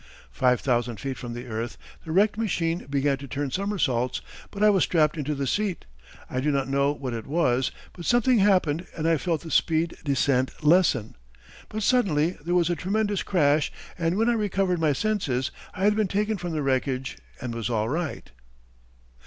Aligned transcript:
Five 0.31 0.61
thousand 0.61 0.99
feet 0.99 1.15
from 1.19 1.33
the 1.35 1.45
earth, 1.45 1.77
the 2.05 2.11
wrecked 2.11 2.35
machine 2.35 2.87
began 2.89 3.17
to 3.19 3.27
turn 3.27 3.51
somersaults, 3.51 4.21
but 4.49 4.63
I 4.63 4.71
was 4.71 4.83
strapped 4.83 5.15
into 5.15 5.35
the 5.35 5.45
seat. 5.45 5.85
I 6.27 6.39
do 6.41 6.49
not 6.49 6.67
know 6.67 6.91
what 6.91 7.13
it 7.13 7.27
was, 7.27 7.69
but 7.93 8.05
something 8.05 8.39
happened 8.39 8.87
and 8.97 9.07
I 9.07 9.17
felt 9.17 9.41
the 9.41 9.51
speed 9.51 9.95
descent 10.03 10.63
lessen. 10.63 11.17
But 11.69 11.83
suddenly 11.83 12.35
there 12.43 12.55
was 12.55 12.71
a 12.71 12.75
tremendous 12.75 13.21
crash 13.21 13.71
and 13.95 14.17
when 14.17 14.27
I 14.27 14.33
recovered 14.33 14.79
my 14.79 14.93
senses 14.93 15.51
I 15.75 15.83
had 15.83 15.95
been 15.95 16.07
taken 16.07 16.35
from 16.35 16.53
the 16.53 16.63
wreckage 16.63 17.19
and 17.39 17.53
was 17.53 17.69
all 17.69 17.87
right. 17.87 18.31